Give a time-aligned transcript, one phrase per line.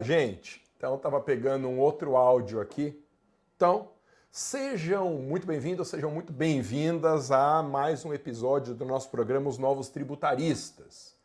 [0.00, 3.02] Gente, então estava pegando um outro áudio aqui.
[3.56, 3.88] Então,
[4.30, 9.88] sejam muito bem-vindos, sejam muito bem-vindas a mais um episódio do nosso programa Os Novos
[9.88, 11.16] Tributaristas.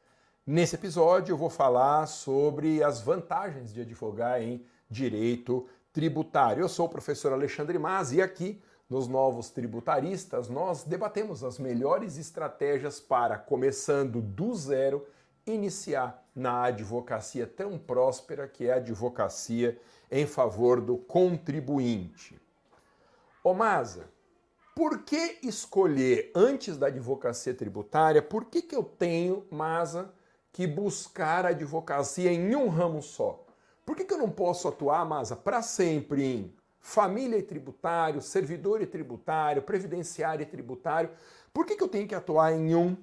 [0.48, 6.62] Nesse episódio eu vou falar sobre as vantagens de advogar em direito tributário.
[6.62, 12.18] Eu sou o professor Alexandre Mas e aqui nos Novos Tributaristas nós debatemos as melhores
[12.18, 15.06] estratégias para, começando do zero,
[15.54, 19.80] iniciar na advocacia tão próspera que é a advocacia
[20.10, 22.40] em favor do contribuinte.
[23.44, 24.10] Ô Maza,
[24.76, 28.22] por que escolher antes da advocacia tributária?
[28.22, 30.14] Por que, que eu tenho, Maza,
[30.52, 33.46] que buscar a advocacia em um ramo só?
[33.86, 38.82] Por que, que eu não posso atuar, Maza, para sempre em família e tributário, servidor
[38.82, 41.10] e tributário, previdenciário e tributário?
[41.54, 42.96] Por que, que eu tenho que atuar em um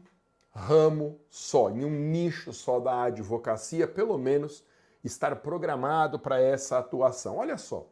[0.58, 4.64] ramo só, em um nicho só da advocacia, pelo menos
[5.04, 7.36] estar programado para essa atuação.
[7.36, 7.86] Olha só,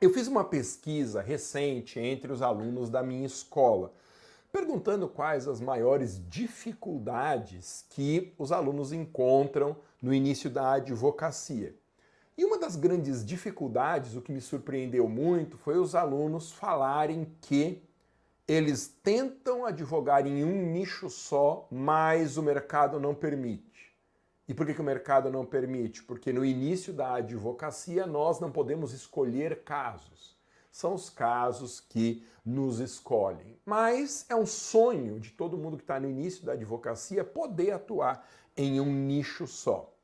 [0.00, 3.92] eu fiz uma pesquisa recente entre os alunos da minha escola,
[4.50, 11.74] perguntando quais as maiores dificuldades que os alunos encontram no início da advocacia.
[12.36, 17.82] E uma das grandes dificuldades, o que me surpreendeu muito, foi os alunos falarem que
[18.46, 23.72] eles tentam advogar em um nicho só, mas o mercado não permite.
[24.48, 26.02] E por que, que o mercado não permite?
[26.02, 30.36] Porque no início da advocacia nós não podemos escolher casos.
[30.70, 33.58] São os casos que nos escolhem.
[33.64, 38.26] Mas é um sonho de todo mundo que está no início da advocacia poder atuar
[38.56, 39.94] em um nicho só.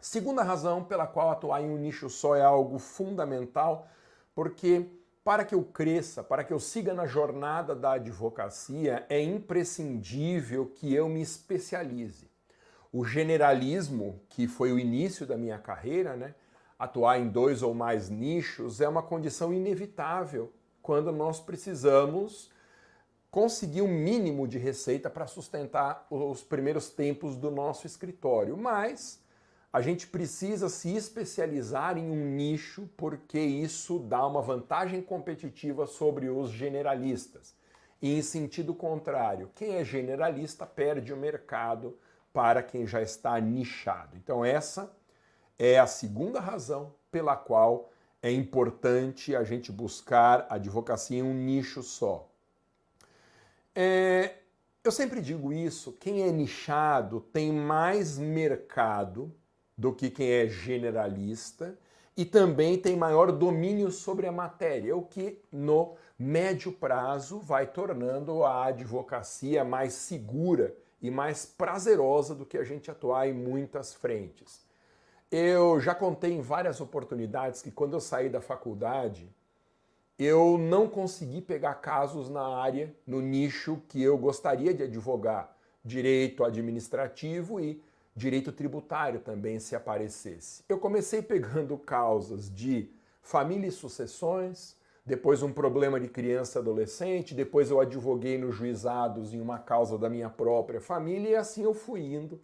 [0.00, 3.88] Segunda razão pela qual atuar em um nicho só é algo fundamental,
[4.34, 4.86] porque
[5.28, 10.94] para que eu cresça, para que eu siga na jornada da advocacia, é imprescindível que
[10.94, 12.30] eu me especialize.
[12.90, 16.34] O generalismo, que foi o início da minha carreira, né,
[16.78, 22.50] atuar em dois ou mais nichos, é uma condição inevitável quando nós precisamos
[23.30, 28.56] conseguir um mínimo de receita para sustentar os primeiros tempos do nosso escritório.
[28.56, 29.22] Mas
[29.72, 36.28] a gente precisa se especializar em um nicho porque isso dá uma vantagem competitiva sobre
[36.30, 37.54] os generalistas.
[38.00, 41.98] E em sentido contrário, quem é generalista perde o mercado
[42.32, 44.16] para quem já está nichado.
[44.16, 44.90] Então, essa
[45.58, 47.90] é a segunda razão pela qual
[48.22, 52.28] é importante a gente buscar a advocacia em um nicho só.
[53.74, 54.36] É,
[54.82, 59.34] eu sempre digo isso: quem é nichado tem mais mercado
[59.78, 61.78] do que quem é generalista
[62.16, 68.42] e também tem maior domínio sobre a matéria, o que no médio prazo vai tornando
[68.42, 74.66] a advocacia mais segura e mais prazerosa do que a gente atuar em muitas frentes.
[75.30, 79.30] Eu já contei em várias oportunidades que quando eu saí da faculdade,
[80.18, 86.42] eu não consegui pegar casos na área, no nicho que eu gostaria de advogar, direito
[86.42, 87.80] administrativo e
[88.18, 90.64] direito tributário também se aparecesse.
[90.68, 92.90] Eu comecei pegando causas de
[93.22, 99.32] família e sucessões, depois um problema de criança e adolescente, depois eu advoguei nos juizados
[99.32, 102.40] em uma causa da minha própria família e assim eu fui indo,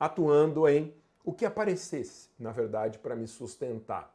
[0.00, 0.92] atuando em
[1.24, 4.12] o que aparecesse, na verdade, para me sustentar.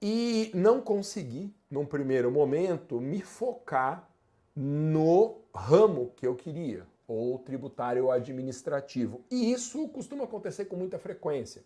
[0.00, 4.08] E não consegui, num primeiro momento, me focar
[4.54, 9.20] no ramo que eu queria ou tributário ou administrativo.
[9.30, 11.62] E isso costuma acontecer com muita frequência.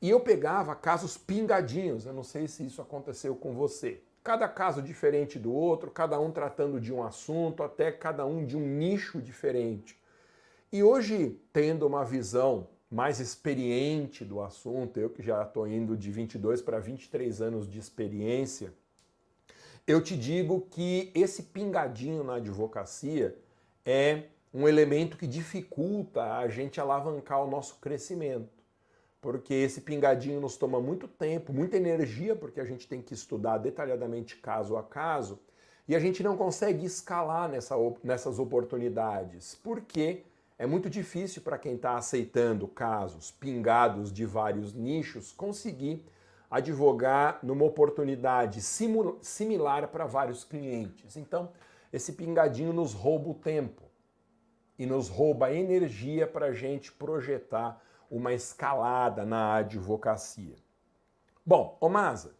[0.00, 4.02] E eu pegava casos pingadinhos, eu não sei se isso aconteceu com você.
[4.22, 8.56] Cada caso diferente do outro, cada um tratando de um assunto, até cada um de
[8.56, 9.98] um nicho diferente.
[10.72, 16.10] E hoje, tendo uma visão mais experiente do assunto, eu que já estou indo de
[16.10, 18.72] 22 para 23 anos de experiência,
[19.86, 23.36] eu te digo que esse pingadinho na advocacia
[23.84, 28.62] é um elemento que dificulta a gente alavancar o nosso crescimento.
[29.20, 33.58] Porque esse pingadinho nos toma muito tempo, muita energia, porque a gente tem que estudar
[33.58, 35.40] detalhadamente caso a caso,
[35.88, 40.22] e a gente não consegue escalar nessa, nessas oportunidades, porque
[40.56, 46.06] é muito difícil para quem está aceitando casos pingados de vários nichos conseguir
[46.48, 51.16] advogar numa oportunidade similar para vários clientes.
[51.16, 51.50] Então,
[51.92, 53.82] esse pingadinho nos rouba o tempo
[54.78, 60.56] e nos rouba energia para a gente projetar uma escalada na advocacia.
[61.44, 62.34] Bom, Omasa,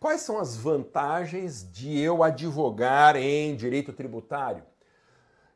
[0.00, 4.64] quais são as vantagens de eu advogar em direito tributário?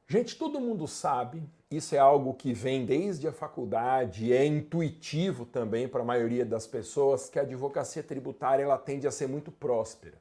[0.07, 5.87] Gente, todo mundo sabe, isso é algo que vem desde a faculdade, é intuitivo também
[5.87, 10.19] para a maioria das pessoas, que a advocacia tributária ela tende a ser muito próspera.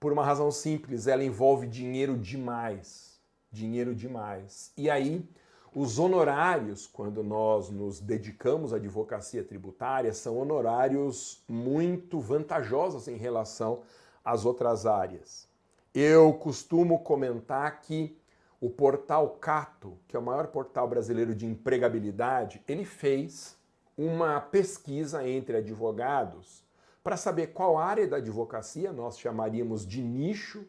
[0.00, 3.13] Por uma razão simples, ela envolve dinheiro demais.
[3.54, 4.72] Dinheiro demais.
[4.76, 5.24] E aí,
[5.72, 13.82] os honorários, quando nós nos dedicamos à advocacia tributária, são honorários muito vantajosos em relação
[14.24, 15.48] às outras áreas.
[15.94, 18.18] Eu costumo comentar que
[18.60, 23.56] o portal Cato, que é o maior portal brasileiro de empregabilidade, ele fez
[23.96, 26.64] uma pesquisa entre advogados
[27.04, 30.66] para saber qual área da advocacia nós chamaríamos de nicho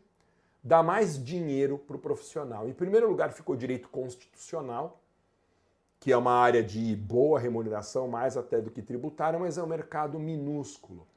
[0.65, 2.67] dá mais dinheiro para o profissional.
[2.67, 4.99] Em primeiro lugar ficou direito constitucional,
[5.99, 9.67] que é uma área de boa remuneração, mais até do que tributária, mas é um
[9.67, 11.07] mercado minúsculo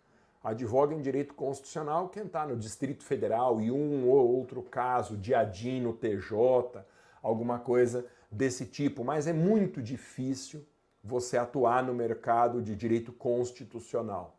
[0.42, 5.34] advoga em direito constitucional quem está no Distrito Federal e um ou outro caso de
[5.34, 6.84] ADIM no TJ,
[7.22, 10.64] alguma coisa desse tipo, mas é muito difícil
[11.02, 14.36] você atuar no mercado de direito constitucional.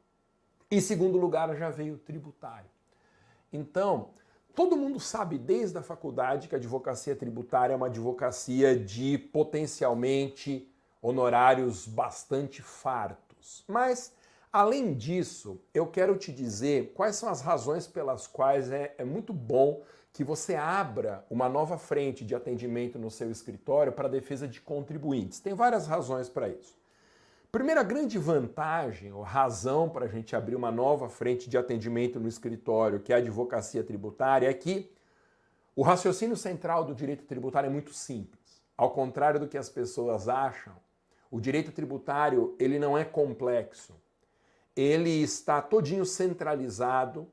[0.69, 2.69] Em segundo lugar, já veio o tributário.
[3.51, 4.09] Então,
[4.59, 10.69] todo mundo sabe desde a faculdade que a advocacia tributária é uma advocacia de potencialmente
[11.01, 13.63] honorários bastante fartos.
[13.69, 14.11] Mas
[14.51, 19.31] Além disso, eu quero te dizer quais são as razões pelas quais é, é muito
[19.31, 24.47] bom que você abra uma nova frente de atendimento no seu escritório para a defesa
[24.47, 25.39] de contribuintes.
[25.39, 26.78] Tem várias razões para isso.
[27.51, 32.27] Primeira grande vantagem ou razão para a gente abrir uma nova frente de atendimento no
[32.27, 34.91] escritório, que é a advocacia tributária, é que
[35.75, 38.61] o raciocínio central do direito tributário é muito simples.
[38.77, 40.75] Ao contrário do que as pessoas acham,
[41.31, 43.95] o direito tributário ele não é complexo
[44.79, 47.29] ele está todinho centralizado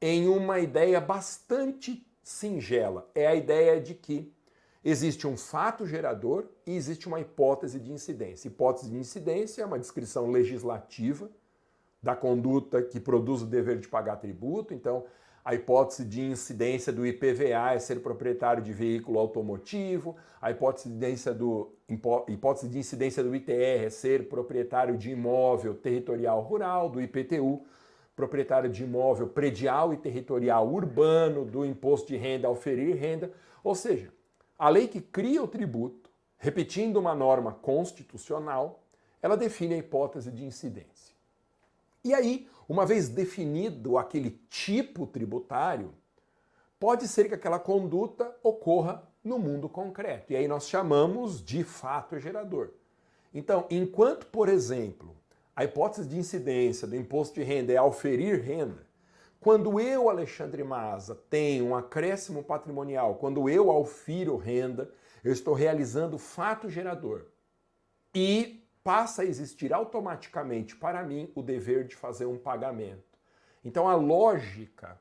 [0.00, 3.10] em uma ideia bastante singela.
[3.12, 4.32] É a ideia de que
[4.84, 8.48] existe um fato gerador e existe uma hipótese de incidência.
[8.48, 11.30] Hipótese de incidência é uma descrição legislativa
[12.02, 14.72] da conduta que produz o dever de pagar tributo.
[14.72, 15.04] Então,
[15.44, 20.94] a hipótese de incidência do IPVA é ser proprietário de veículo automotivo, a hipótese de
[20.94, 21.72] incidência do,
[22.28, 27.62] hipótese de incidência do ITR é ser proprietário de imóvel territorial rural, do IPTU,
[28.14, 33.32] proprietário de imóvel predial e territorial urbano, do imposto de renda ao ferir renda.
[33.64, 34.12] Ou seja,
[34.60, 38.82] a lei que cria o tributo, repetindo uma norma constitucional,
[39.22, 41.14] ela define a hipótese de incidência.
[42.04, 45.94] E aí, uma vez definido aquele tipo tributário,
[46.78, 50.34] pode ser que aquela conduta ocorra no mundo concreto.
[50.34, 52.68] E aí nós chamamos de fato gerador.
[53.32, 55.16] Então, enquanto, por exemplo,
[55.56, 58.86] a hipótese de incidência do imposto de renda é auferir renda,
[59.40, 64.92] quando eu, Alexandre Maza, tenho um acréscimo patrimonial, quando eu aufiro renda,
[65.24, 67.24] eu estou realizando fato gerador.
[68.14, 73.18] E passa a existir automaticamente para mim o dever de fazer um pagamento.
[73.64, 74.98] Então a lógica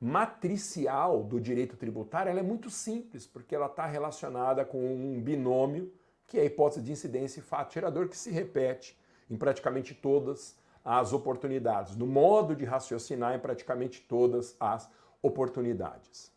[0.00, 5.92] matricial do direito tributário é muito simples, porque ela está relacionada com um binômio,
[6.26, 8.98] que é a hipótese de incidência e fato gerador, que se repete
[9.30, 14.90] em praticamente todas as oportunidades, no modo de raciocinar em praticamente todas as
[15.22, 16.32] oportunidades.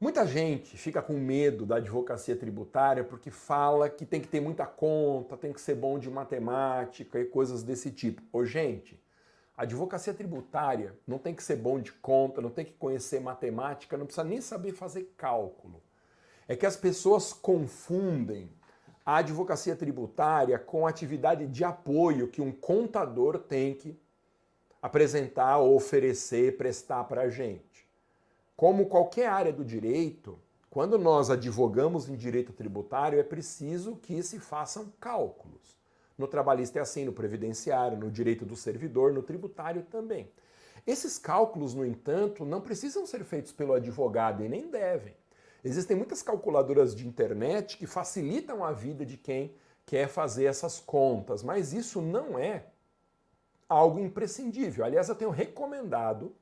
[0.00, 4.64] Muita gente fica com medo da advocacia tributária porque fala que tem que ter muita
[4.64, 8.22] conta, tem que ser bom de matemática e coisas desse tipo.
[8.32, 8.98] Ô, gente,
[9.54, 13.98] a advocacia tributária não tem que ser bom de conta, não tem que conhecer matemática,
[13.98, 15.82] não precisa nem saber fazer cálculo.
[16.48, 18.50] É que as pessoas confundem
[19.04, 23.98] a advocacia tributária com a atividade de apoio que um contador tem que
[24.82, 27.86] apresentar, oferecer, prestar para a gente.
[28.56, 30.38] Como qualquer área do direito,
[30.68, 35.78] quando nós advogamos em direito tributário, é preciso que se façam cálculos.
[36.16, 40.30] No trabalhista é assim, no previdenciário, no direito do servidor, no tributário também.
[40.86, 45.14] Esses cálculos, no entanto, não precisam ser feitos pelo advogado e nem devem.
[45.64, 51.42] Existem muitas calculadoras de internet que facilitam a vida de quem quer fazer essas contas,
[51.42, 52.66] mas isso não é
[53.68, 54.84] algo imprescindível.
[54.84, 56.34] Aliás, eu tenho recomendado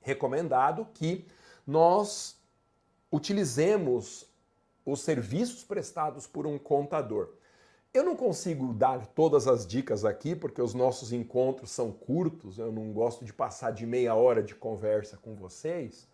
[0.00, 1.26] recomendado que
[1.66, 2.38] nós
[3.12, 4.26] utilizemos
[4.84, 7.34] os serviços prestados por um contador.
[7.92, 12.72] Eu não consigo dar todas as dicas aqui, porque os nossos encontros são curtos, eu
[12.72, 16.08] não gosto de passar de meia hora de conversa com vocês,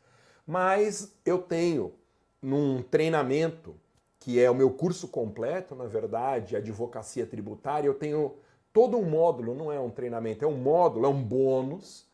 [0.47, 1.95] mas eu tenho
[2.43, 3.75] num treinamento,
[4.19, 8.37] que é o meu curso completo, na verdade, advocacia tributária, eu tenho
[8.73, 12.07] todo um módulo, não é um treinamento, é um módulo, é um bônus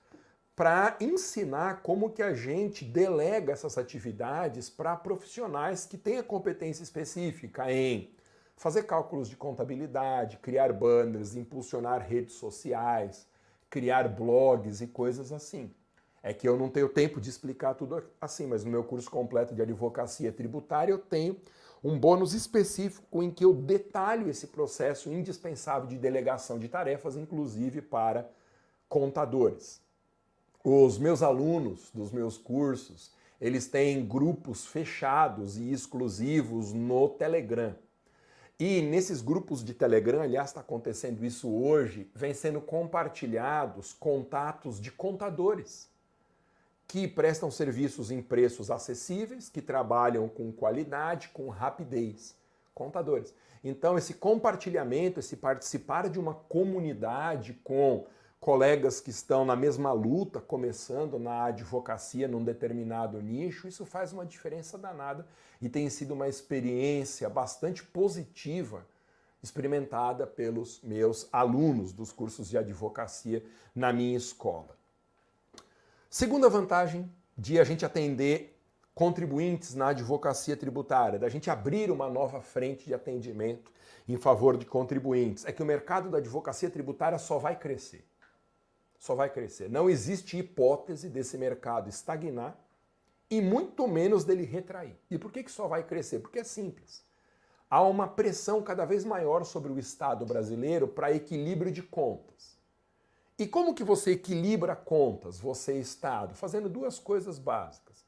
[0.54, 6.82] para ensinar como que a gente delega essas atividades para profissionais que têm a competência
[6.82, 8.14] específica em
[8.56, 13.26] fazer cálculos de contabilidade, criar banners, impulsionar redes sociais,
[13.68, 15.74] criar blogs e coisas assim.
[16.22, 19.54] É que eu não tenho tempo de explicar tudo assim, mas no meu curso completo
[19.54, 21.36] de advocacia tributária eu tenho
[21.82, 27.82] um bônus específico em que eu detalho esse processo indispensável de delegação de tarefas, inclusive
[27.82, 28.30] para
[28.88, 29.80] contadores.
[30.62, 33.10] Os meus alunos dos meus cursos,
[33.40, 37.74] eles têm grupos fechados e exclusivos no Telegram.
[38.60, 44.92] E nesses grupos de Telegram, aliás, está acontecendo isso hoje, vem sendo compartilhados contatos de
[44.92, 45.91] contadores
[46.86, 52.36] que prestam serviços em preços acessíveis, que trabalham com qualidade, com rapidez.
[52.74, 53.34] Contadores.
[53.62, 58.06] Então, esse compartilhamento, esse participar de uma comunidade com
[58.40, 64.26] colegas que estão na mesma luta, começando na advocacia num determinado nicho, isso faz uma
[64.26, 65.26] diferença danada
[65.60, 68.84] e tem sido uma experiência bastante positiva
[69.42, 74.81] experimentada pelos meus alunos dos cursos de advocacia na minha escola.
[76.14, 78.60] Segunda vantagem de a gente atender
[78.94, 83.72] contribuintes na advocacia tributária, da gente abrir uma nova frente de atendimento
[84.06, 88.06] em favor de contribuintes, é que o mercado da advocacia tributária só vai crescer.
[88.98, 89.70] Só vai crescer.
[89.70, 92.62] Não existe hipótese desse mercado estagnar
[93.30, 94.94] e muito menos dele retrair.
[95.10, 96.18] E por que, que só vai crescer?
[96.18, 97.02] Porque é simples.
[97.70, 102.60] Há uma pressão cada vez maior sobre o Estado brasileiro para equilíbrio de contas.
[103.42, 106.32] E como que você equilibra contas, você Estado?
[106.32, 108.04] Fazendo duas coisas básicas.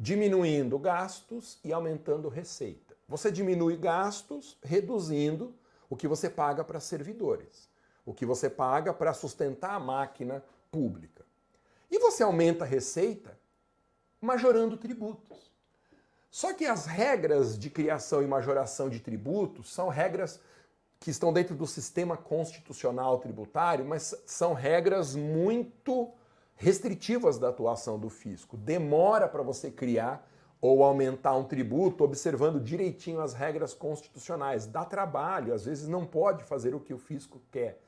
[0.00, 2.96] Diminuindo gastos e aumentando receita.
[3.06, 5.54] Você diminui gastos reduzindo
[5.90, 7.68] o que você paga para servidores,
[8.06, 11.22] o que você paga para sustentar a máquina pública.
[11.90, 13.38] E você aumenta a receita
[14.22, 15.52] majorando tributos.
[16.30, 20.40] Só que as regras de criação e majoração de tributos são regras
[21.02, 26.08] que estão dentro do sistema constitucional tributário, mas são regras muito
[26.54, 28.56] restritivas da atuação do fisco.
[28.56, 30.28] Demora para você criar
[30.60, 34.64] ou aumentar um tributo observando direitinho as regras constitucionais.
[34.64, 37.82] Dá trabalho, às vezes não pode fazer o que o fisco quer.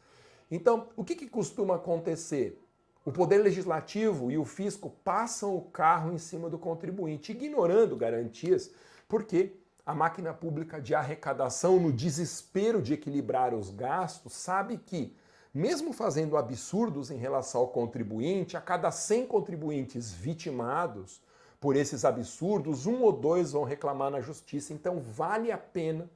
[0.51, 2.61] Então, o que, que costuma acontecer?
[3.05, 8.73] O poder legislativo e o fisco passam o carro em cima do contribuinte, ignorando garantias,
[9.07, 9.53] porque
[9.87, 15.15] a máquina pública de arrecadação, no desespero de equilibrar os gastos, sabe que,
[15.53, 21.23] mesmo fazendo absurdos em relação ao contribuinte, a cada 100 contribuintes vitimados
[21.61, 24.73] por esses absurdos, um ou dois vão reclamar na justiça.
[24.73, 26.09] Então, vale a pena,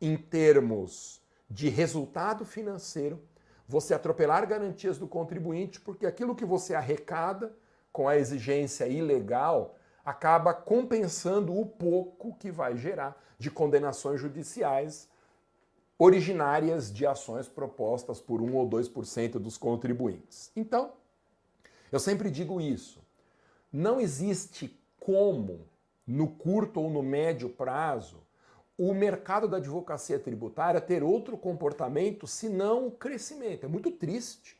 [0.00, 3.20] em termos de resultado financeiro,
[3.66, 7.54] você atropelar garantias do contribuinte, porque aquilo que você arrecada
[7.92, 9.74] com a exigência ilegal
[10.08, 15.06] acaba compensando o pouco que vai gerar de condenações judiciais
[15.98, 20.50] originárias de ações propostas por 1 ou 2% dos contribuintes.
[20.56, 20.92] Então,
[21.92, 23.00] eu sempre digo isso.
[23.70, 25.60] Não existe como,
[26.06, 28.16] no curto ou no médio prazo,
[28.78, 33.66] o mercado da advocacia tributária ter outro comportamento senão o crescimento.
[33.66, 34.58] É muito triste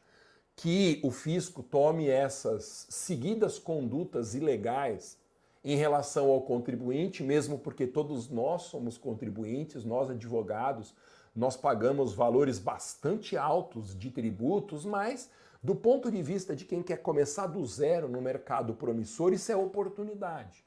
[0.55, 5.18] que o fisco tome essas seguidas condutas ilegais
[5.65, 10.95] em relação ao contribuinte, mesmo porque todos nós somos contribuintes, nós advogados,
[11.35, 15.31] nós pagamos valores bastante altos de tributos, mas
[15.62, 19.57] do ponto de vista de quem quer começar do zero no mercado promissor, isso é
[19.57, 20.65] oportunidade.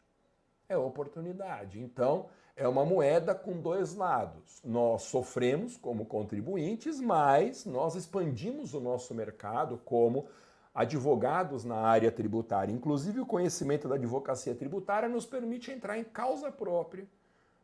[0.67, 1.79] É oportunidade.
[1.81, 4.61] Então, é uma moeda com dois lados.
[4.63, 10.27] Nós sofremos como contribuintes, mas nós expandimos o nosso mercado como
[10.73, 12.73] advogados na área tributária.
[12.73, 17.05] Inclusive, o conhecimento da advocacia tributária nos permite entrar em causa própria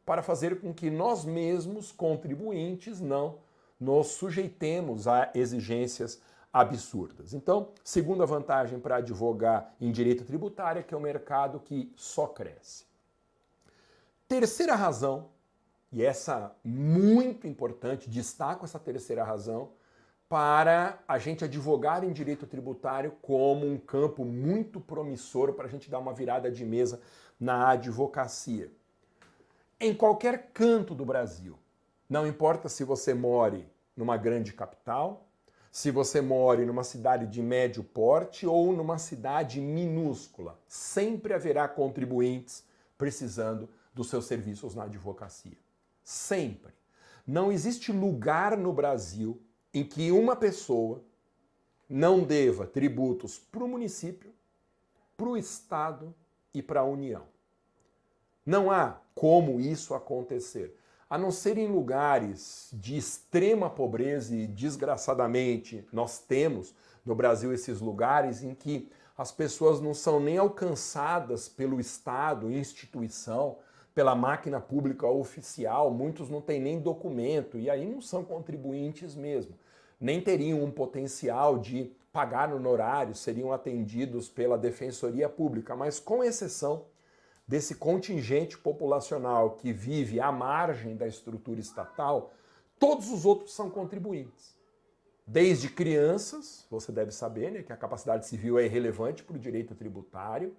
[0.06, 3.40] para fazer com que nós mesmos, contribuintes, não
[3.80, 6.20] nos sujeitemos a exigências
[6.52, 7.34] absurdas.
[7.34, 12.28] Então, segunda vantagem para advogar em direito tributário é que é um mercado que só
[12.28, 12.86] cresce.
[14.28, 15.30] Terceira razão,
[15.92, 19.70] e essa muito importante, destaco essa terceira razão,
[20.30, 25.90] para a gente advogar em direito tributário como um campo muito promissor para a gente
[25.90, 27.02] dar uma virada de mesa
[27.40, 28.72] na advocacia.
[29.80, 31.58] Em qualquer canto do Brasil,
[32.10, 35.28] não importa se você more numa grande capital,
[35.72, 42.66] se você more numa cidade de médio porte ou numa cidade minúscula, sempre haverá contribuintes
[42.98, 45.58] precisando dos seus serviços na advocacia.
[46.04, 46.74] Sempre.
[47.26, 49.40] Não existe lugar no Brasil
[49.78, 51.04] em que uma pessoa
[51.88, 54.34] não deva tributos para o município,
[55.16, 56.16] para o Estado
[56.52, 57.24] e para a União.
[58.44, 60.76] Não há como isso acontecer,
[61.08, 66.74] a não ser em lugares de extrema pobreza e, desgraçadamente, nós temos
[67.06, 73.58] no Brasil esses lugares em que as pessoas não são nem alcançadas pelo Estado, instituição,
[73.94, 79.56] pela máquina pública oficial, muitos não têm nem documento e aí não são contribuintes mesmo.
[80.00, 86.86] Nem teriam um potencial de pagar honorário, seriam atendidos pela Defensoria Pública, mas com exceção
[87.48, 92.34] desse contingente populacional que vive à margem da estrutura estatal,
[92.78, 94.58] todos os outros são contribuintes.
[95.26, 99.76] Desde crianças, você deve saber né, que a capacidade civil é irrelevante para o direito
[99.76, 100.56] tributário,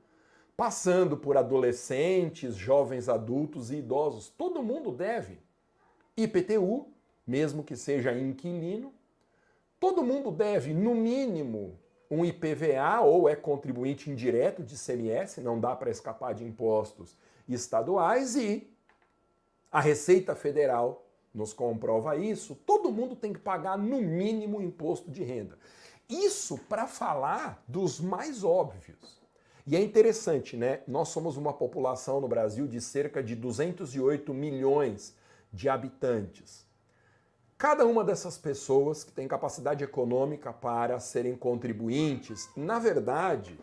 [0.56, 4.28] passando por adolescentes, jovens adultos e idosos.
[4.28, 5.40] Todo mundo deve.
[6.16, 6.92] IPTU,
[7.26, 8.92] mesmo que seja inquilino.
[9.80, 11.78] Todo mundo deve, no mínimo,
[12.10, 17.16] um IPVA ou é contribuinte indireto de CMS, não dá para escapar de impostos
[17.48, 18.68] estaduais e
[19.70, 21.04] a Receita Federal
[21.34, 22.54] nos comprova isso.
[22.66, 25.58] Todo mundo tem que pagar no mínimo imposto de renda.
[26.08, 29.18] Isso para falar dos mais óbvios.
[29.66, 30.80] E é interessante, né?
[30.88, 35.14] Nós somos uma população no Brasil de cerca de 208 milhões
[35.52, 36.66] de habitantes.
[37.58, 43.58] Cada uma dessas pessoas que tem capacidade econômica para serem contribuintes, na verdade,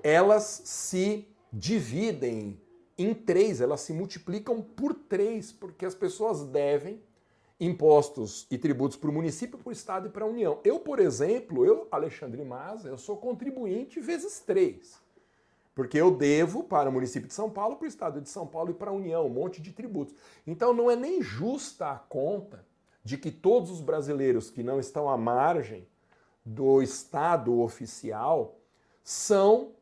[0.00, 2.56] elas se dividem
[2.96, 7.02] em três, elas se multiplicam por três, porque as pessoas devem
[7.58, 10.60] impostos e tributos para o município, para o Estado e para a União.
[10.62, 15.02] Eu, por exemplo, eu, Alexandre Maza, eu sou contribuinte vezes três.
[15.74, 18.70] Porque eu devo para o município de São Paulo, para o estado de São Paulo
[18.70, 20.14] e para a União, um monte de tributos.
[20.46, 22.70] Então não é nem justa a conta
[23.04, 25.86] de que todos os brasileiros que não estão à margem
[26.44, 28.58] do estado oficial
[29.02, 29.72] são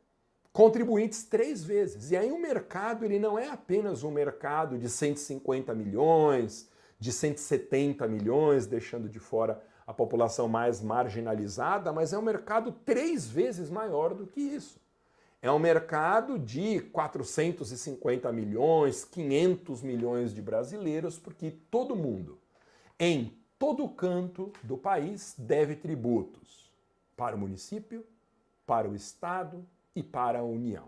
[0.51, 2.11] contribuintes três vezes.
[2.11, 8.07] E aí o mercado ele não é apenas um mercado de 150 milhões, de 170
[8.07, 14.13] milhões, deixando de fora a população mais marginalizada, mas é um mercado três vezes maior
[14.13, 14.79] do que isso.
[15.41, 22.37] É um mercado de 450 milhões, 500 milhões de brasileiros, porque todo mundo,
[23.03, 26.71] em todo canto do país, deve tributos
[27.17, 28.05] para o município,
[28.63, 30.85] para o Estado e para a União.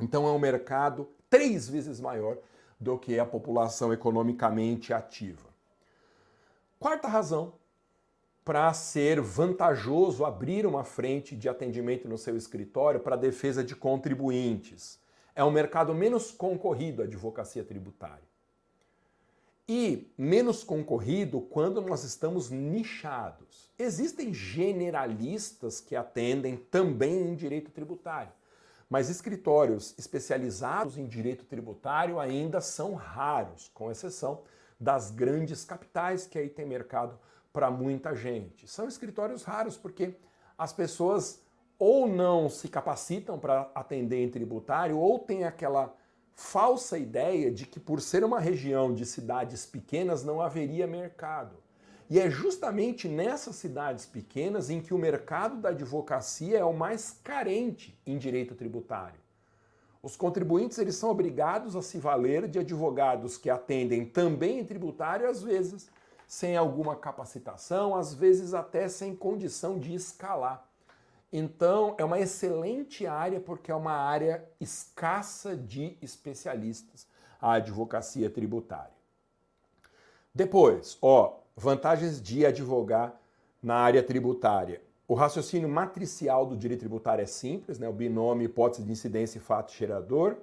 [0.00, 2.38] Então é um mercado três vezes maior
[2.80, 5.50] do que a população economicamente ativa.
[6.78, 7.52] Quarta razão
[8.42, 14.98] para ser vantajoso abrir uma frente de atendimento no seu escritório para defesa de contribuintes.
[15.34, 18.35] É um mercado menos concorrido a advocacia tributária.
[19.68, 23.68] E menos concorrido quando nós estamos nichados.
[23.76, 28.32] Existem generalistas que atendem também em direito tributário,
[28.88, 34.42] mas escritórios especializados em direito tributário ainda são raros, com exceção
[34.78, 37.18] das grandes capitais que aí tem mercado
[37.52, 38.68] para muita gente.
[38.68, 40.14] São escritórios raros porque
[40.56, 41.42] as pessoas
[41.78, 45.94] ou não se capacitam para atender em tributário ou tem aquela
[46.36, 51.56] falsa ideia de que por ser uma região de cidades pequenas não haveria mercado.
[52.10, 57.18] E é justamente nessas cidades pequenas em que o mercado da advocacia é o mais
[57.24, 59.18] carente em direito tributário.
[60.02, 65.28] Os contribuintes eles são obrigados a se valer de advogados que atendem também em tributário,
[65.28, 65.90] às vezes
[66.28, 70.68] sem alguma capacitação, às vezes até sem condição de escalar.
[71.32, 77.06] Então, é uma excelente área porque é uma área escassa de especialistas,
[77.40, 78.94] a advocacia tributária.
[80.34, 83.18] Depois, ó, vantagens de advogar
[83.62, 84.80] na área tributária.
[85.08, 87.88] O raciocínio matricial do direito tributário é simples, né?
[87.88, 90.36] o binômio hipótese de incidência e fato gerador.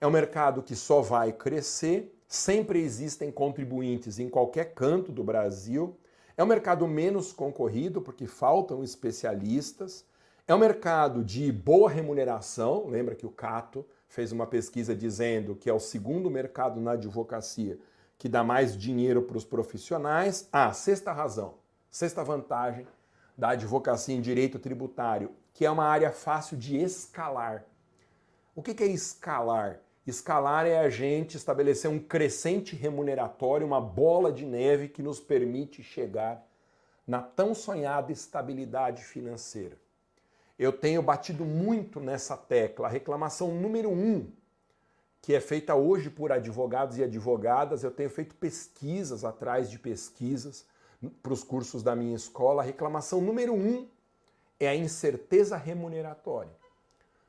[0.00, 5.96] É um mercado que só vai crescer Sempre existem contribuintes em qualquer canto do Brasil.
[6.36, 10.04] É um mercado menos concorrido porque faltam especialistas.
[10.48, 12.86] É um mercado de boa remuneração.
[12.86, 17.78] Lembra que o Cato fez uma pesquisa dizendo que é o segundo mercado na advocacia
[18.16, 20.48] que dá mais dinheiro para os profissionais.
[20.50, 21.56] Ah, sexta razão,
[21.90, 22.86] sexta vantagem
[23.36, 27.66] da advocacia em direito tributário, que é uma área fácil de escalar.
[28.56, 29.80] O que é escalar?
[30.06, 35.82] Escalar é a gente estabelecer um crescente remuneratório, uma bola de neve que nos permite
[35.82, 36.42] chegar
[37.06, 39.76] na tão sonhada estabilidade financeira.
[40.58, 42.88] Eu tenho batido muito nessa tecla.
[42.88, 44.32] A reclamação número um,
[45.22, 50.66] que é feita hoje por advogados e advogadas, eu tenho feito pesquisas atrás de pesquisas
[51.22, 52.62] para os cursos da minha escola.
[52.62, 53.86] A reclamação número um
[54.58, 56.56] é a incerteza remuneratória.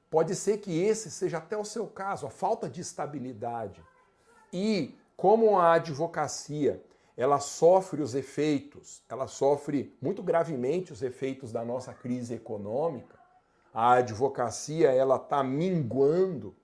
[0.10, 3.84] Pode ser que esse seja até o seu caso, a falta de estabilidade.
[4.52, 6.84] E como a advocacia,
[7.16, 13.19] ela sofre os efeitos, ela sofre muito gravemente os efeitos da nossa crise econômica.
[13.74, 16.56] A advocacia, ela está minguando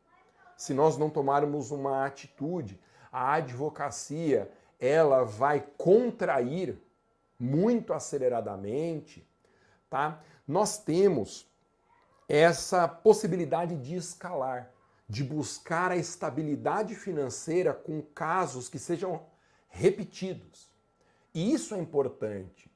[0.58, 2.80] se nós não tomarmos uma atitude.
[3.12, 6.78] A advocacia, ela vai contrair
[7.40, 9.28] muito aceleradamente,
[9.90, 10.22] tá?
[10.48, 11.48] Nós temos
[12.28, 14.72] essa possibilidade de escalar,
[15.08, 19.22] de buscar a estabilidade financeira com casos que sejam
[19.70, 20.70] repetidos.
[21.34, 22.72] E isso é importante.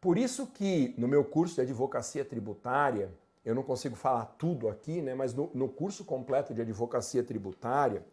[0.00, 3.12] Por isso que no meu curso de advocacia tributária,
[3.48, 8.04] eu não consigo falar tudo aqui, né, mas no, no curso completo de advocacia tributária,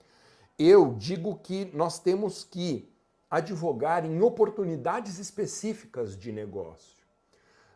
[0.58, 2.90] eu digo que nós temos que
[3.30, 7.04] advogar em oportunidades específicas de negócio.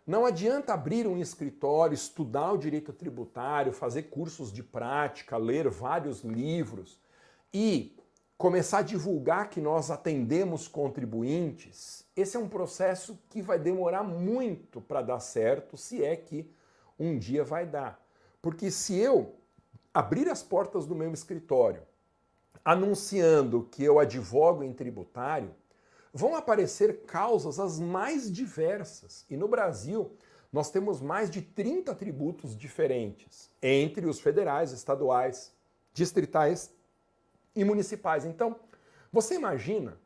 [0.08, 6.22] Não adianta abrir um escritório, estudar o direito tributário, fazer cursos de prática, ler vários
[6.22, 6.98] livros
[7.54, 7.94] e
[8.38, 12.06] começar a divulgar que nós atendemos contribuintes.
[12.16, 16.50] Esse é um processo que vai demorar muito para dar certo, se é que
[17.00, 18.04] um dia vai dar.
[18.42, 19.36] Porque se eu
[19.94, 21.82] abrir as portas do meu escritório
[22.64, 25.56] anunciando que eu advogo em tributário,
[26.14, 29.26] vão aparecer causas as mais diversas.
[29.30, 30.12] E no Brasil,
[30.52, 35.54] nós temos mais de 30 tributos diferentes, entre os federais, estaduais,
[35.94, 36.72] distritais
[37.56, 38.26] e municipais.
[38.26, 38.56] Então,
[39.12, 39.98] você imagina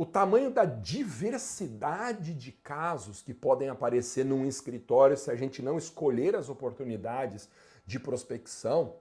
[0.00, 5.76] o tamanho da diversidade de casos que podem aparecer num escritório se a gente não
[5.76, 7.48] escolher as oportunidades
[7.84, 8.96] de prospecção?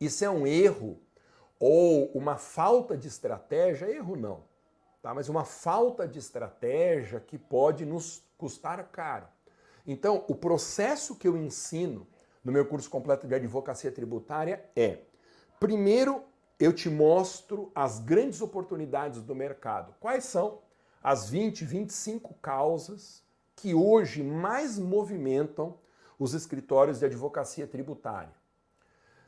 [0.00, 0.98] Isso é um erro
[1.58, 3.90] ou uma falta de estratégia?
[3.90, 4.54] Erro não
[5.04, 5.12] tá?
[5.12, 9.28] mas uma falta de estratégia que pode nos custar caro.
[9.86, 12.06] Então, o processo que eu ensino
[12.42, 15.00] no meu curso completo de advocacia tributária é:
[15.60, 16.24] primeiro,
[16.58, 19.94] eu te mostro as grandes oportunidades do mercado.
[20.00, 20.60] Quais são
[21.02, 23.22] as 20, 25 causas
[23.56, 25.76] que hoje mais movimentam
[26.18, 28.32] os escritórios de advocacia tributária?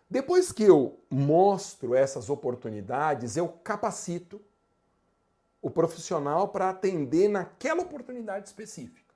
[0.08, 4.40] Depois que eu mostro essas oportunidades, eu capacito
[5.60, 9.12] o profissional para atender naquela oportunidade específica.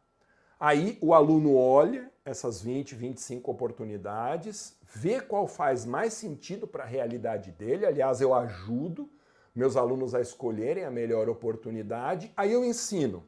[0.58, 6.86] Aí o aluno olha essas 20, 25 oportunidades, vê qual faz mais sentido para a
[6.86, 7.86] realidade dele.
[7.86, 9.08] Aliás, eu ajudo
[9.54, 12.32] meus alunos a escolherem a melhor oportunidade.
[12.36, 13.24] Aí eu ensino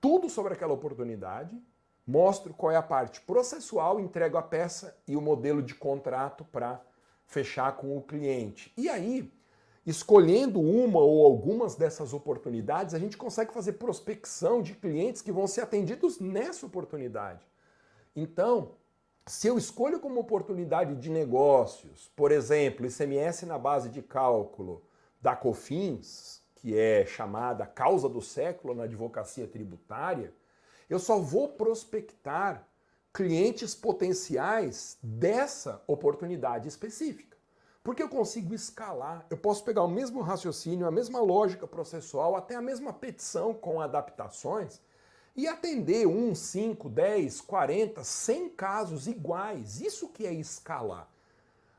[0.00, 1.60] tudo sobre aquela oportunidade,
[2.06, 6.80] mostro qual é a parte processual, entrego a peça e o modelo de contrato para
[7.26, 8.72] fechar com o cliente.
[8.76, 9.32] E aí
[9.86, 15.46] escolhendo uma ou algumas dessas oportunidades, a gente consegue fazer prospecção de clientes que vão
[15.46, 17.46] ser atendidos nessa oportunidade.
[18.16, 18.72] Então,
[19.26, 24.82] se eu escolho como oportunidade de negócios, por exemplo, ICMS na base de cálculo
[25.20, 30.34] da COFINS, que é chamada causa do século na advocacia tributária,
[30.90, 32.68] eu só vou prospectar
[33.14, 37.34] clientes potenciais dessa oportunidade específica.
[37.82, 42.56] Porque eu consigo escalar, eu posso pegar o mesmo raciocínio, a mesma lógica processual, até
[42.56, 44.80] a mesma petição com adaptações
[45.36, 49.80] e atender 1, 5, 10, 40, 100 casos iguais.
[49.80, 51.08] Isso que é escalar.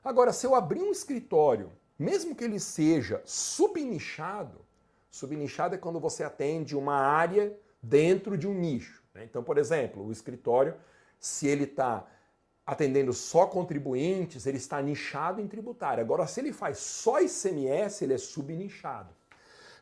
[0.03, 4.59] Agora, se eu abrir um escritório, mesmo que ele seja subnichado,
[5.09, 9.01] subnichado é quando você atende uma área dentro de um nicho.
[9.13, 9.23] Né?
[9.23, 10.75] Então, por exemplo, o escritório,
[11.17, 12.05] se ele está
[12.65, 16.03] atendendo só contribuintes, ele está nichado em tributário.
[16.03, 19.09] Agora, se ele faz só ICMS, ele é subnichado.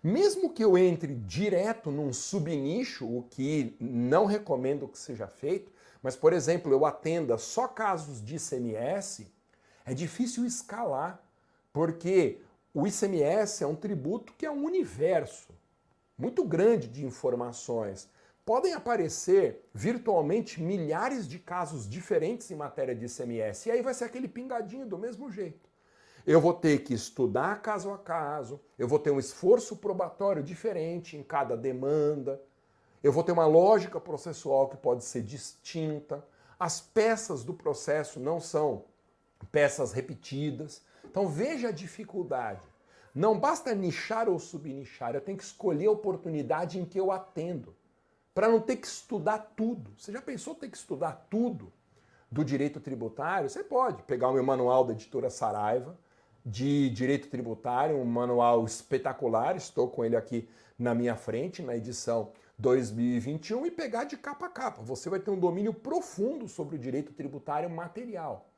[0.03, 6.15] Mesmo que eu entre direto num subnicho, o que não recomendo que seja feito, mas,
[6.15, 9.31] por exemplo, eu atenda só casos de ICMS,
[9.85, 11.23] é difícil escalar,
[11.71, 12.41] porque
[12.73, 15.53] o ICMS é um tributo que é um universo
[16.17, 18.09] muito grande de informações
[18.45, 24.05] podem aparecer virtualmente milhares de casos diferentes em matéria de ICMS, e aí vai ser
[24.05, 25.69] aquele pingadinho do mesmo jeito.
[26.25, 31.17] Eu vou ter que estudar caso a caso, eu vou ter um esforço probatório diferente
[31.17, 32.41] em cada demanda,
[33.03, 36.25] eu vou ter uma lógica processual que pode ser distinta,
[36.57, 38.85] as peças do processo não são
[39.51, 40.81] peças repetidas.
[41.03, 42.65] Então veja a dificuldade.
[43.13, 47.75] Não basta nichar ou subnichar, eu tenho que escolher a oportunidade em que eu atendo
[48.33, 49.93] para não ter que estudar tudo.
[49.97, 51.71] Você já pensou ter que estudar tudo
[52.31, 53.49] do direito tributário?
[53.49, 55.95] Você pode pegar o meu manual da editora Saraiva
[56.45, 62.31] de direito tributário, um manual espetacular, estou com ele aqui na minha frente, na edição
[62.57, 64.81] 2021 e pegar de capa a capa.
[64.81, 68.49] Você vai ter um domínio profundo sobre o direito tributário material.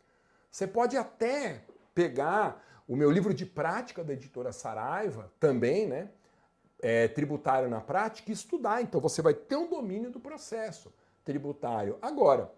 [0.49, 6.09] Você pode até pegar o meu livro de prática da editora Saraiva, também, né?
[6.81, 8.81] É, tributário na prática, e estudar.
[8.81, 10.93] Então você vai ter um domínio do processo
[11.23, 11.97] tributário.
[12.01, 12.51] Agora,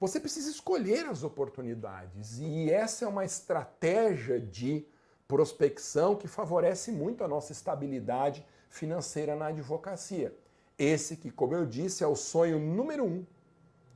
[0.00, 4.86] você precisa escolher as oportunidades, e essa é uma estratégia de
[5.26, 10.34] prospecção que favorece muito a nossa estabilidade financeira na advocacia.
[10.78, 13.26] Esse que, como eu disse, é o sonho número um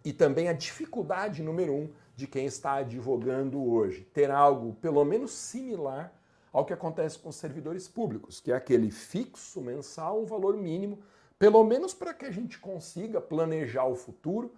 [0.05, 4.03] e também a dificuldade número um de quem está advogando hoje.
[4.12, 6.12] Ter algo pelo menos similar
[6.53, 10.99] ao que acontece com os servidores públicos, que é aquele fixo mensal, um valor mínimo,
[11.38, 14.53] pelo menos para que a gente consiga planejar o futuro,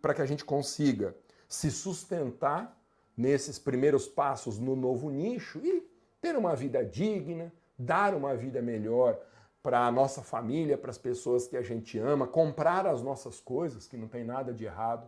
[0.00, 1.14] para que a gente consiga
[1.46, 2.74] se sustentar
[3.16, 5.86] nesses primeiros passos no novo nicho e
[6.20, 9.18] ter uma vida digna, dar uma vida melhor
[9.62, 13.86] para a nossa família, para as pessoas que a gente ama, comprar as nossas coisas,
[13.86, 15.06] que não tem nada de errado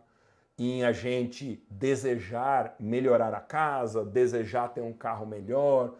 [0.58, 5.94] em a gente desejar melhorar a casa, desejar ter um carro melhor,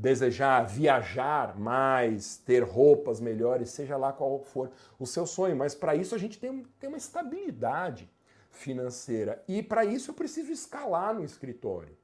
[0.00, 5.54] desejar viajar mais, ter roupas melhores, seja lá qual for o seu sonho.
[5.54, 8.10] Mas para isso a gente tem, tem uma estabilidade
[8.50, 9.42] financeira.
[9.46, 11.96] E para isso eu preciso escalar no escritório.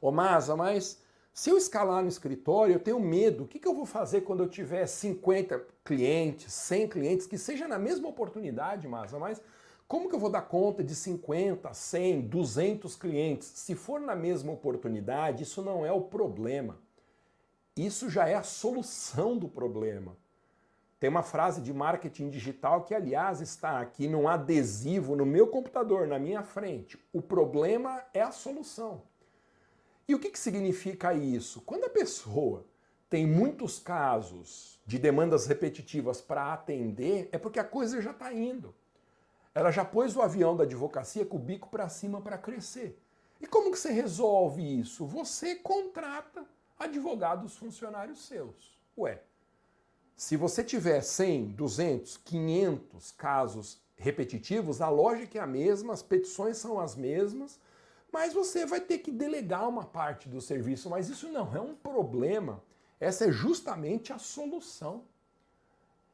[0.00, 1.00] Ô Masa, mas
[1.32, 3.44] se eu escalar no escritório, eu tenho medo.
[3.44, 7.66] O que, que eu vou fazer quando eu tiver 50 clientes, 100 clientes, que seja
[7.66, 9.40] na mesma oportunidade, Masa, mas
[9.88, 13.48] como que eu vou dar conta de 50, 100, 200 clientes?
[13.48, 16.78] Se for na mesma oportunidade, isso não é o problema.
[17.76, 20.16] Isso já é a solução do problema.
[20.98, 26.06] Tem uma frase de marketing digital que, aliás, está aqui num adesivo no meu computador,
[26.06, 27.02] na minha frente.
[27.10, 29.02] O problema é a solução.
[30.06, 31.62] E o que, que significa isso?
[31.62, 32.66] Quando a pessoa
[33.08, 38.74] tem muitos casos de demandas repetitivas para atender, é porque a coisa já está indo.
[39.54, 43.00] Ela já pôs o avião da advocacia com o bico para cima para crescer.
[43.40, 45.06] E como que você resolve isso?
[45.06, 46.44] Você contrata
[46.80, 48.80] advogados funcionários seus.
[48.96, 49.22] Ué,
[50.16, 56.56] se você tiver 100, 200, 500 casos repetitivos, a lógica é a mesma, as petições
[56.56, 57.60] são as mesmas,
[58.10, 60.88] mas você vai ter que delegar uma parte do serviço.
[60.88, 62.62] Mas isso não é um problema,
[62.98, 65.04] essa é justamente a solução.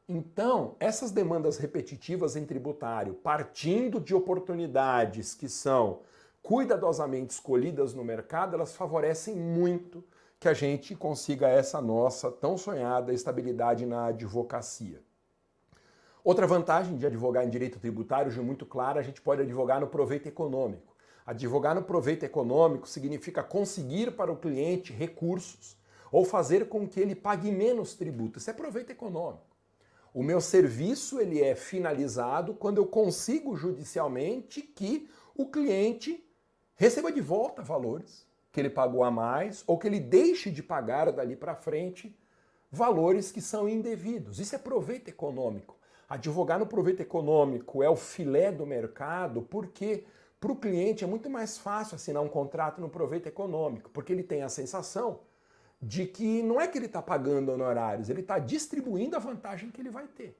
[0.07, 6.01] Então, essas demandas repetitivas em tributário, partindo de oportunidades que são
[6.41, 10.01] cuidadosamente escolhidas no mercado, elas favorecem muito
[10.39, 15.01] que a gente consiga essa nossa tão sonhada estabilidade na advocacia.
[16.23, 19.87] Outra vantagem de advogar em direito tributário, já muito clara, a gente pode advogar no
[19.87, 20.95] proveito econômico.
[21.25, 25.77] Advogar no proveito econômico significa conseguir para o cliente recursos
[26.11, 28.39] ou fazer com que ele pague menos tributo.
[28.39, 29.57] Isso é proveito econômico.
[30.13, 36.23] O meu serviço ele é finalizado quando eu consigo judicialmente que o cliente
[36.75, 38.26] receba de volta valores
[38.57, 42.17] que ele pagou a mais ou que ele deixe de pagar dali para frente
[42.71, 44.39] valores que são indevidos.
[44.39, 45.77] Isso é proveito econômico.
[46.09, 50.05] Advogar no proveito econômico é o filé do mercado porque
[50.39, 54.23] para o cliente é muito mais fácil assinar um contrato no proveito econômico, porque ele
[54.23, 55.19] tem a sensação
[55.79, 59.79] de que não é que ele está pagando honorários, ele está distribuindo a vantagem que
[59.79, 60.35] ele vai ter.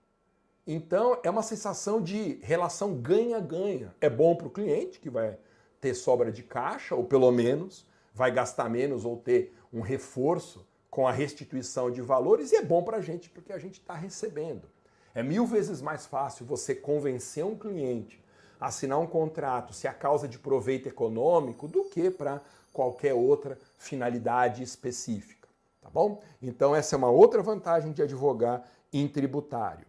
[0.65, 3.93] Então é uma sensação de relação ganha-ganha.
[4.01, 5.37] É bom para o cliente, que vai
[5.79, 7.85] ter sobra de caixa, ou pelo menos
[8.17, 12.81] vai gastar menos ou ter um reforço com a restituição de valores, e é bom
[12.81, 14.67] para a gente porque a gente está recebendo.
[15.13, 18.19] É mil vezes mais fácil você convencer um cliente
[18.59, 22.41] a assinar um contrato se a causa de proveito econômico do que para
[22.73, 25.47] qualquer outra finalidade específica,
[25.79, 26.19] tá bom?
[26.41, 29.85] Então essa é uma outra vantagem de advogar em tributário.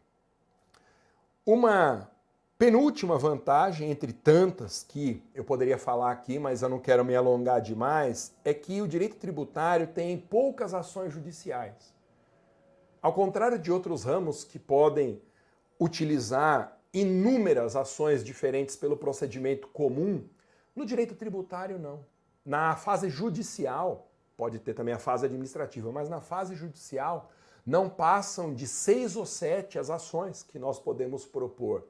[1.46, 2.10] Uma
[2.58, 7.60] Penúltima vantagem, entre tantas que eu poderia falar aqui, mas eu não quero me alongar
[7.60, 11.94] demais, é que o direito tributário tem poucas ações judiciais.
[13.00, 15.22] Ao contrário de outros ramos que podem
[15.78, 20.24] utilizar inúmeras ações diferentes pelo procedimento comum,
[20.74, 22.04] no direito tributário não.
[22.44, 27.30] Na fase judicial, pode ter também a fase administrativa, mas na fase judicial
[27.64, 31.86] não passam de seis ou sete as ações que nós podemos propor.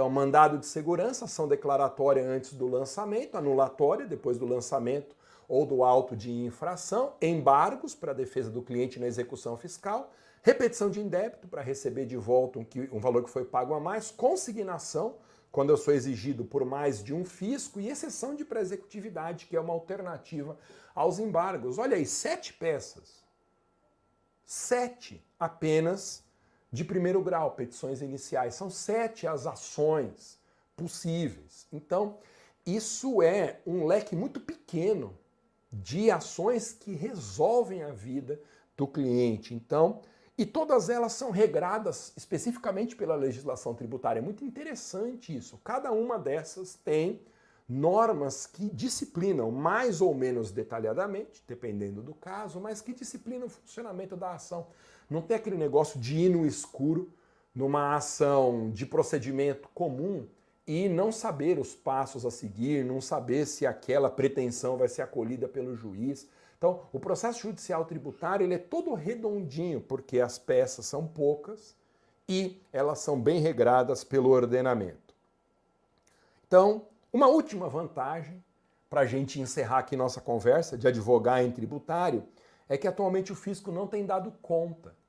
[0.00, 5.14] Então, mandado de segurança, ação declaratória antes do lançamento, anulatória depois do lançamento
[5.46, 10.10] ou do auto de infração, embargos para defesa do cliente na execução fiscal,
[10.42, 14.10] repetição de indébito para receber de volta um, um valor que foi pago a mais,
[14.10, 15.16] consignação,
[15.52, 19.60] quando eu sou exigido por mais de um fisco, e exceção de pré-executividade, que é
[19.60, 20.56] uma alternativa
[20.94, 21.76] aos embargos.
[21.76, 23.22] Olha aí, sete peças.
[24.46, 26.24] Sete apenas
[26.72, 28.54] de primeiro grau, petições iniciais.
[28.54, 30.38] São sete as ações
[30.76, 31.66] possíveis.
[31.72, 32.18] Então,
[32.64, 35.16] isso é um leque muito pequeno
[35.72, 38.40] de ações que resolvem a vida
[38.76, 39.54] do cliente.
[39.54, 40.00] Então,
[40.36, 44.20] e todas elas são regradas especificamente pela legislação tributária.
[44.20, 45.60] É muito interessante isso.
[45.62, 47.20] Cada uma dessas tem
[47.68, 54.16] normas que disciplinam mais ou menos detalhadamente, dependendo do caso, mas que disciplinam o funcionamento
[54.16, 54.66] da ação.
[55.10, 57.12] Não tem aquele negócio de ir no escuro
[57.52, 60.26] numa ação de procedimento comum
[60.64, 65.48] e não saber os passos a seguir, não saber se aquela pretensão vai ser acolhida
[65.48, 66.28] pelo juiz.
[66.56, 71.74] Então, o processo judicial tributário ele é todo redondinho, porque as peças são poucas
[72.28, 75.12] e elas são bem regradas pelo ordenamento.
[76.46, 78.44] Então, uma última vantagem
[78.88, 82.22] para a gente encerrar aqui nossa conversa de advogar em tributário
[82.68, 84.99] é que atualmente o fisco não tem dado conta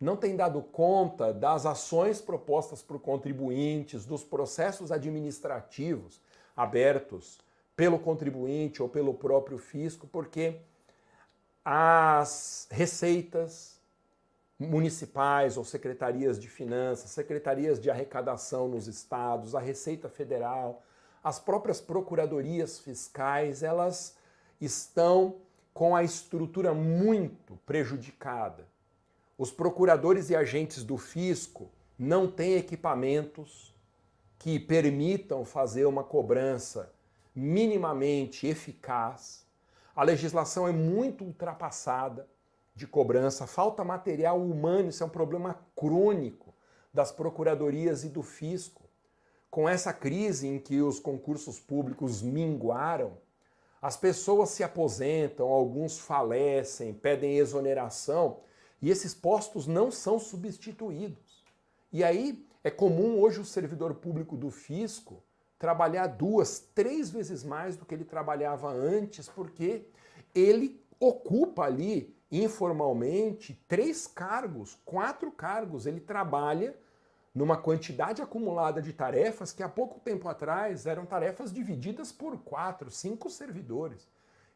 [0.00, 6.20] não tem dado conta das ações propostas por contribuintes, dos processos administrativos
[6.56, 7.38] abertos
[7.76, 10.60] pelo contribuinte ou pelo próprio fisco, porque
[11.64, 13.78] as receitas
[14.58, 20.82] municipais ou secretarias de finanças, secretarias de arrecadação nos estados, a Receita Federal,
[21.22, 24.16] as próprias procuradorias fiscais, elas
[24.60, 25.36] estão
[25.72, 28.66] com a estrutura muito prejudicada
[29.38, 33.72] os procuradores e agentes do fisco não têm equipamentos
[34.36, 36.92] que permitam fazer uma cobrança
[37.32, 39.46] minimamente eficaz.
[39.94, 42.28] A legislação é muito ultrapassada
[42.74, 46.52] de cobrança, falta material humano, isso é um problema crônico
[46.92, 48.82] das procuradorias e do fisco.
[49.50, 53.18] Com essa crise em que os concursos públicos minguaram,
[53.80, 58.40] as pessoas se aposentam, alguns falecem, pedem exoneração
[58.80, 61.44] e esses postos não são substituídos.
[61.92, 65.22] E aí é comum hoje o servidor público do fisco
[65.58, 69.86] trabalhar duas, três vezes mais do que ele trabalhava antes, porque
[70.34, 75.86] ele ocupa ali informalmente três cargos, quatro cargos.
[75.86, 76.76] Ele trabalha
[77.34, 82.90] numa quantidade acumulada de tarefas que há pouco tempo atrás eram tarefas divididas por quatro,
[82.90, 84.06] cinco servidores.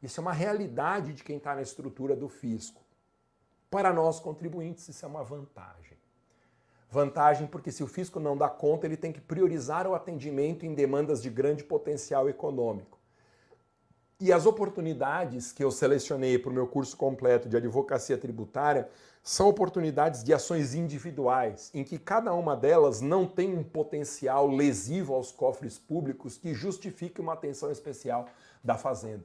[0.03, 2.82] Isso é uma realidade de quem está na estrutura do fisco.
[3.73, 5.97] Para nós contribuintes, isso é uma vantagem.
[6.91, 10.75] Vantagem porque se o fisco não dá conta, ele tem que priorizar o atendimento em
[10.75, 12.99] demandas de grande potencial econômico.
[14.21, 18.91] E as oportunidades que eu selecionei para o meu curso completo de advocacia tributária
[19.23, 25.15] são oportunidades de ações individuais, em que cada uma delas não tem um potencial lesivo
[25.15, 28.27] aos cofres públicos que justifique uma atenção especial
[28.63, 29.25] da Fazenda.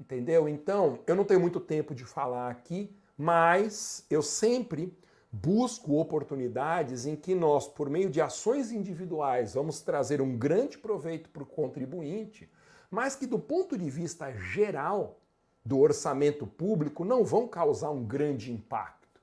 [0.00, 0.48] Entendeu?
[0.48, 4.96] Então, eu não tenho muito tempo de falar aqui, mas eu sempre
[5.30, 11.28] busco oportunidades em que nós, por meio de ações individuais, vamos trazer um grande proveito
[11.30, 12.48] para o contribuinte,
[12.90, 15.18] mas que do ponto de vista geral
[15.64, 19.20] do orçamento público não vão causar um grande impacto.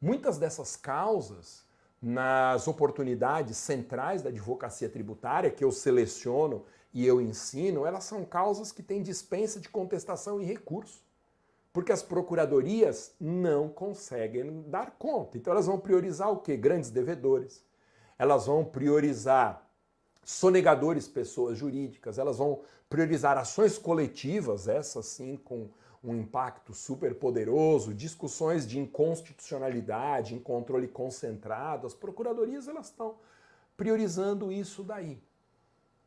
[0.00, 1.64] Muitas dessas causas,
[2.00, 8.70] nas oportunidades centrais da advocacia tributária, que eu seleciono e eu ensino, elas são causas
[8.70, 11.07] que têm dispensa de contestação e recurso
[11.78, 15.38] porque as procuradorias não conseguem dar conta.
[15.38, 16.56] Então elas vão priorizar o quê?
[16.56, 17.64] Grandes devedores.
[18.18, 19.64] Elas vão priorizar
[20.24, 25.68] sonegadores, pessoas jurídicas, elas vão priorizar ações coletivas, essas sim com
[26.02, 31.86] um impacto super poderoso, discussões de inconstitucionalidade, em controle concentrado.
[31.86, 33.14] As procuradorias elas estão
[33.76, 35.22] priorizando isso daí.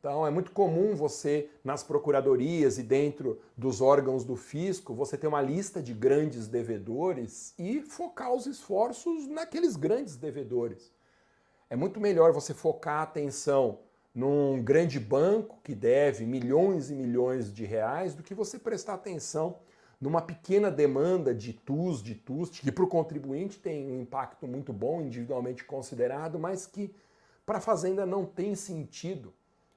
[0.02, 5.28] Então, é muito comum você, nas procuradorias e dentro dos órgãos do fisco, você ter
[5.28, 10.92] uma lista de grandes devedores e focar os esforços naqueles grandes devedores.
[11.70, 13.78] É muito melhor você focar a atenção
[14.12, 19.60] num grande banco que deve milhões e milhões de reais do que você prestar atenção
[20.02, 24.74] numa pequena demanda de TUS, de TUST, que para o contribuinte tem um impacto muito
[24.74, 26.92] bom, individualmente considerado, mas que
[27.46, 29.32] para a Fazenda não tem sentido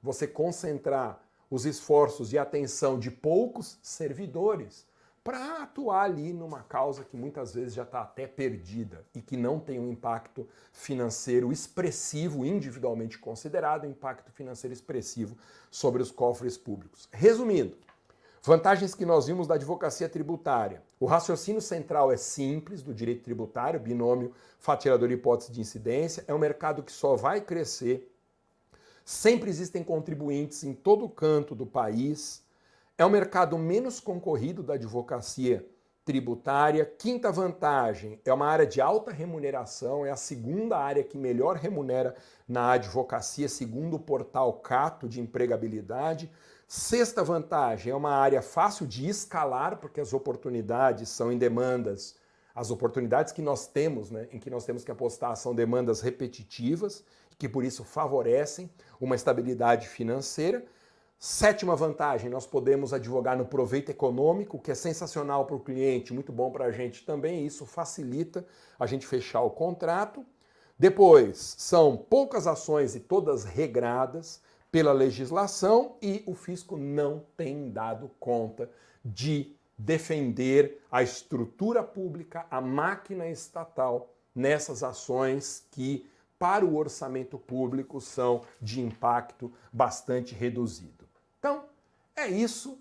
[0.05, 1.19] você concentrar
[1.51, 4.87] os esforços e atenção de poucos servidores
[5.25, 9.59] para atuar ali numa causa que muitas vezes já está até perdida e que não
[9.59, 15.39] tem um impacto financeiro expressivo, individualmente considerado, impacto financeiro expressivo
[15.71, 17.09] sobre os cofres públicos.
[17.11, 17.75] Resumindo,
[18.43, 20.83] vantagens que nós vimos da advocacia tributária.
[21.01, 26.35] O raciocínio central é simples do direito tributário, binômio fatiador e hipótese de incidência, é
[26.35, 28.14] um mercado que só vai crescer
[29.05, 32.43] Sempre existem contribuintes em todo canto do país.
[32.97, 35.67] É o mercado menos concorrido da advocacia
[36.05, 36.85] tributária.
[36.85, 42.15] Quinta vantagem, é uma área de alta remuneração, é a segunda área que melhor remunera
[42.47, 46.31] na advocacia, segundo o portal Cato de empregabilidade.
[46.67, 52.17] Sexta vantagem, é uma área fácil de escalar, porque as oportunidades são em demandas.
[52.55, 57.05] As oportunidades que nós temos, né, em que nós temos que apostar, são demandas repetitivas,
[57.39, 58.71] que por isso favorecem
[59.01, 60.65] uma estabilidade financeira.
[61.19, 66.33] Sétima vantagem, nós podemos advogar no proveito econômico, que é sensacional para o cliente, muito
[66.33, 68.45] bom para a gente também, isso facilita
[68.79, 70.25] a gente fechar o contrato.
[70.79, 78.11] Depois, são poucas ações e todas regradas pela legislação e o fisco não tem dado
[78.19, 78.69] conta
[79.05, 86.07] de defender a estrutura pública, a máquina estatal nessas ações que,
[86.45, 91.09] para o orçamento público, são de impacto bastante reduzido.
[91.39, 91.65] Então,
[92.15, 92.79] é isso.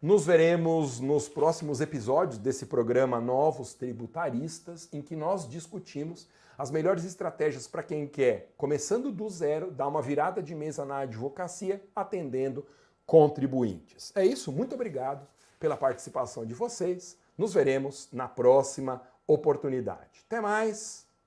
[0.00, 7.04] Nos veremos nos próximos episódios desse programa Novos Tributaristas, em que nós discutimos as melhores
[7.04, 12.64] estratégias para quem quer, começando do zero, dar uma virada de mesa na advocacia, atendendo
[13.04, 14.12] contribuintes.
[14.14, 15.26] É isso, muito obrigado
[15.58, 17.18] pela participação de vocês.
[17.36, 20.24] Nos veremos na próxima oportunidade.
[20.28, 21.10] Até mais!